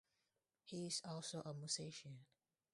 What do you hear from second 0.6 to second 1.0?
He is